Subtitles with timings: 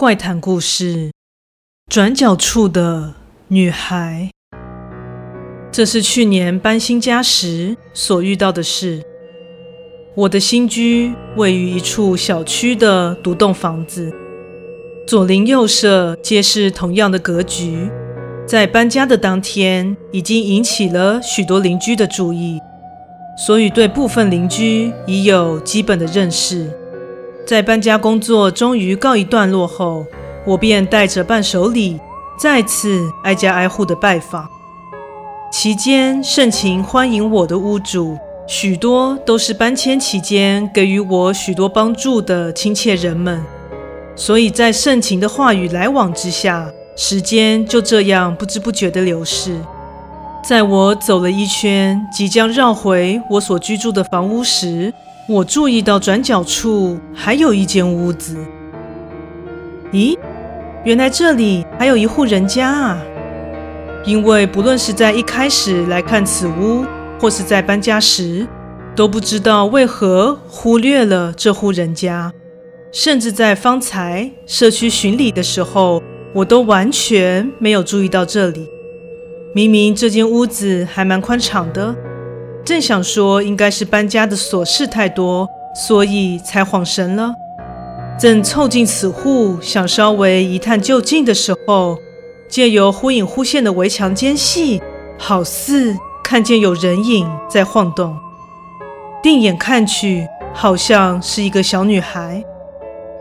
[0.00, 1.10] 怪谈故事：
[1.90, 3.14] 转角处的
[3.48, 4.30] 女孩。
[5.72, 9.02] 这是去年搬新家时所遇到的事。
[10.14, 14.14] 我的新居位于一处小区的独栋房子，
[15.04, 17.90] 左邻右舍皆是同样的格局。
[18.46, 22.60] 在搬家的当天，已经引起了许多邻居的注意，
[23.36, 26.70] 所以对部分邻居已有基本的认识。
[27.48, 30.04] 在搬家工作终于告一段落后，
[30.44, 31.98] 我便带着伴手礼，
[32.38, 34.46] 再次挨家挨户的拜访。
[35.50, 43.42] 期间盛情欢迎我的屋主，许多都是搬迁期间给予我许多帮助的亲切人们。
[44.14, 49.58] 所以在盛情的话语来往之下，时间就这样不知不觉地流逝。
[50.44, 54.92] 在我走了一圈，即将绕回我所居住的房屋时，
[55.28, 58.34] 我注意到转角处还有一间屋子。
[59.92, 60.16] 咦，
[60.84, 62.98] 原来这里还有一户人家啊！
[64.06, 66.82] 因为不论是在一开始来看此屋，
[67.20, 68.46] 或是在搬家时，
[68.96, 72.32] 都不知道为何忽略了这户人家，
[72.90, 78.66] 甚至在方才社区巡礼的时候，我都完全没有注意到这里。
[79.54, 81.94] 明明这间屋子还蛮宽敞的。
[82.68, 87.34] 正想说应该是搬家的琐事太多，所以才恍神了。
[88.20, 91.96] 正凑近此户想稍微一探究竟的时候，
[92.46, 94.82] 借由忽隐忽现的围墙间隙，
[95.16, 98.14] 好似看见有人影在晃动。
[99.22, 102.44] 定眼看去，好像是一个小女孩。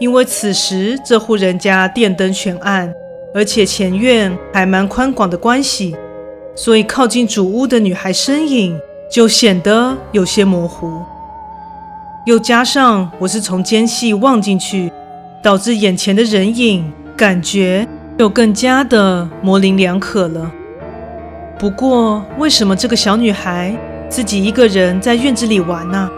[0.00, 2.92] 因为此时这户人家电灯全暗，
[3.32, 5.96] 而且前院还蛮宽广的关系，
[6.56, 8.76] 所以靠近主屋的女孩身影。
[9.10, 11.02] 就显得有些模糊，
[12.26, 14.92] 又加上我是从间隙望进去，
[15.42, 20.52] 导致眼前的人影感觉又更加的模棱两可了。
[21.58, 23.74] 不过，为什么这个小女孩
[24.10, 26.10] 自己一个人在院子里玩呢？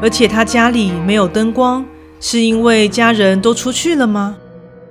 [0.00, 1.84] 而且她家里没有灯光，
[2.18, 4.36] 是因为家人都出去了吗？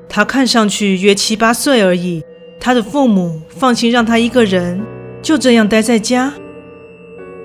[0.07, 2.23] 她看上去约七八岁而已，
[2.59, 4.79] 她的父母放心让她一个人
[5.23, 6.31] 就这样待在家？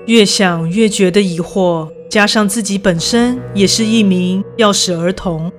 [0.07, 5.51] 越想越觉得疑惑，加上自己本身也是一名钥匙儿童，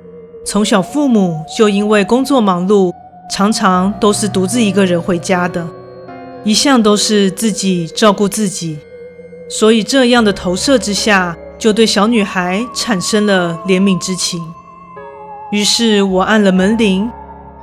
[0.45, 2.93] 从小父母就因为工作忙碌，
[3.31, 5.65] 常常都是独自一个人回家的，
[6.43, 8.79] 一向都是自己照顾自己，
[9.49, 14.41] 所以这样的投射之下，就对小女孩产生了怜悯之情。
[15.53, 17.09] 于是我按了门铃，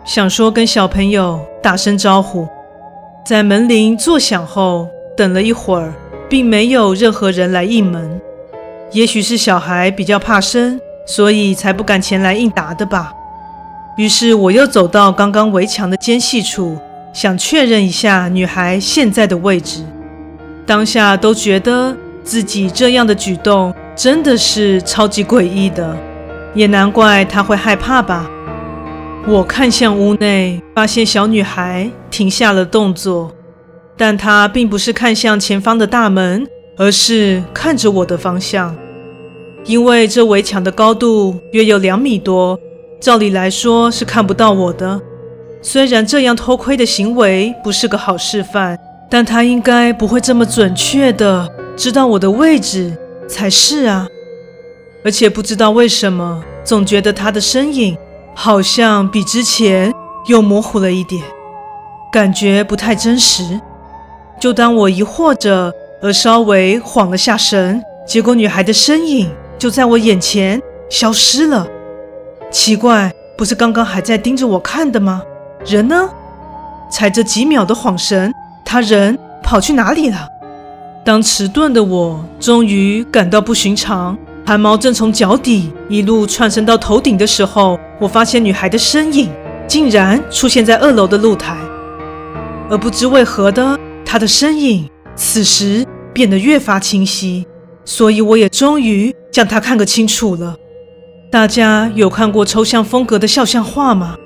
[0.05, 2.47] 想说跟小朋友打声招呼，
[3.25, 4.87] 在门铃作响后，
[5.17, 5.93] 等了一会儿。
[6.29, 8.21] 并没有任何人来应门，
[8.91, 13.11] 也许是小孩比较怕生，所以才不敢前来应答的吧。
[13.97, 16.77] 于是我又走到刚刚围墙的间隙处，
[17.11, 19.83] 想确认一下女孩现在的位置。
[20.67, 25.97] 当下都觉得自己这样的举动真的是超级诡异的，
[26.53, 28.29] 也难怪她会害怕吧。
[29.27, 33.31] 我看向屋内，发现小女孩停下了动作。
[33.99, 38.73] 但他并不是看向前方的大门，而是看着我的方向。
[39.65, 42.57] 因为这围墙的高度约有两米多，
[43.01, 45.01] 照理来说是看不到我的。
[45.61, 48.79] 虽然这样偷窥的行为不是个好示范，
[49.09, 51.45] 但他应该不会这么准确的
[51.75, 54.07] 知道我的位置才是啊。
[55.03, 57.97] 而且不知道为什么，总觉得他的身影
[58.33, 59.93] 好像比之前
[60.27, 61.21] 又模糊了一点，
[62.13, 63.59] 感觉不太真实。
[64.39, 71.67] 就当我疑惑着，而稍微晃了下神，结果女孩的身影就在我眼前消失了。
[72.49, 75.21] 奇怪，不是刚刚还在盯着我看的吗？
[75.65, 76.09] 人呢？
[76.89, 78.33] 才这几秒的晃神，
[78.63, 80.29] 她人跑去哪里了？
[81.03, 89.29] 当迟钝的我终于感到不寻常，汗毛正从脚底一路窜升到头顶的时候，我发现女孩的身影
[89.67, 91.57] 竟然出现在二楼的露台，
[92.69, 93.77] 而不知为何的。
[94.11, 97.45] 他的身影此时变得越发清晰，
[97.85, 100.55] 所以我也终于将他看个清楚了。
[101.31, 104.17] 大家有看过抽象风格的肖像画吗？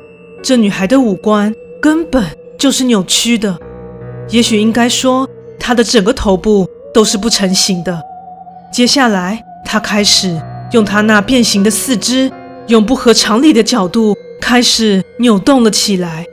[0.42, 2.24] 这女孩的五官根本
[2.58, 3.60] 就是扭曲的，
[4.30, 5.28] 也许应该说，
[5.60, 8.02] 她的整个头部都是不成形的。
[8.72, 10.42] 接下来，她开始
[10.72, 12.32] 用她那变形的四肢，
[12.68, 16.26] 用不合常理的角度开始扭动了起来。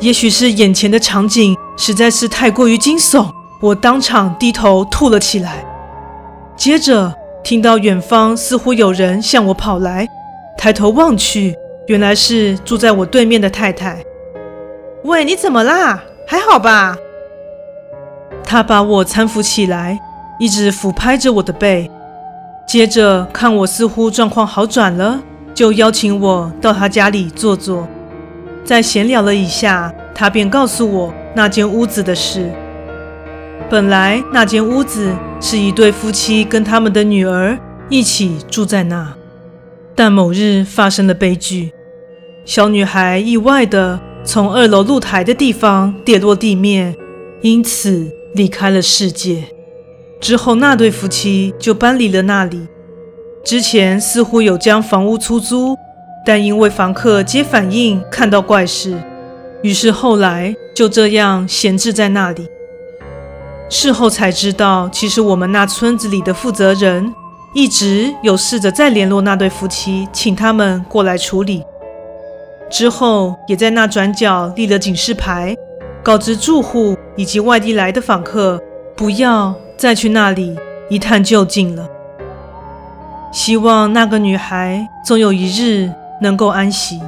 [0.00, 1.56] 也许是眼前的场景。
[1.78, 5.62] 实在是太过于惊悚，我当场低头吐了起来。
[6.56, 7.14] 接着
[7.44, 10.08] 听到远方似乎有人向我跑来，
[10.56, 11.54] 抬头望去，
[11.86, 14.02] 原来是住在我对面的太太。
[15.04, 16.02] 喂，你怎么啦？
[16.26, 16.96] 还好吧？
[18.42, 20.00] 她把我搀扶起来，
[20.38, 21.90] 一直抚拍着我的背，
[22.66, 25.20] 接着看我似乎状况好转了，
[25.52, 27.86] 就邀请我到她家里坐坐。
[28.66, 32.50] 在闲聊了一下，他便告诉我那间屋子的事。
[33.70, 37.56] 本来那间屋子是一对夫妻跟他们的女儿
[37.88, 39.14] 一起住在那，
[39.94, 41.70] 但某日发生了悲剧，
[42.44, 46.96] 小女孩意外地从二楼露台的地方跌落地面，
[47.42, 49.44] 因此离开了世界。
[50.20, 52.66] 之后那对夫妻就搬离了那里。
[53.44, 55.76] 之前似乎有将房屋出租，
[56.26, 59.00] 但因为房客皆反映看到怪事，
[59.62, 62.48] 于是后来就这样闲置在那里。
[63.68, 67.14] 事后才知道，其实我们那村子里的负责人
[67.54, 71.62] 一直有试着再联络那对夫妻，请他们过来处理。
[72.68, 75.54] 之后也在那转角立了警示牌，
[76.02, 78.60] 告知住户以及外地来的访客
[78.96, 80.56] 不要再去那里
[80.88, 81.88] 一探究竟了。
[83.32, 87.00] 希望那个女孩总有一日能够安息。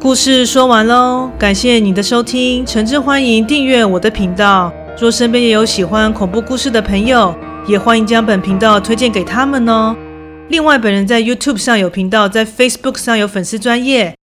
[0.00, 4.72] 故事说完喽，感谢你的收听，诚挚欢迎订阅我的频道。
[5.00, 7.34] 若身边也有喜欢恐怖故事的朋友，
[7.66, 9.96] 也欢迎将本频道推荐给他们哦。
[10.48, 14.16] 另外，本人在 YouTube 上有频道，在 Facebook 上有粉丝专业，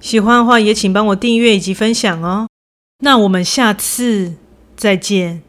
[0.00, 2.46] 喜欢的话也请帮我订阅以及分享哦。
[3.00, 4.34] 那我们下次
[4.76, 5.47] 再见。